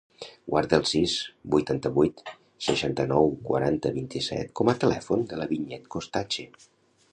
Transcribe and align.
Guarda 0.51 0.77
el 0.83 0.85
sis, 0.91 1.11
vuitanta-vuit, 1.55 2.23
seixanta-nou, 2.69 3.29
quaranta, 3.51 3.93
vint-i-set 4.01 4.51
com 4.61 4.71
a 4.73 4.77
telèfon 4.85 5.25
de 5.35 5.41
la 5.43 5.49
Vinyet 5.55 5.89
Costache. 5.97 6.51